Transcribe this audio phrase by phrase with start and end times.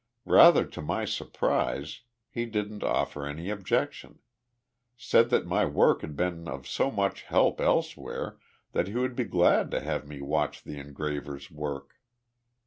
[0.25, 2.01] Rather to my surprise,
[2.31, 4.17] he didn't offer any objection.
[4.97, 8.39] Said that my work had been of so much help elsewhere
[8.71, 11.97] that he would be glad to have me watch the engravers' work.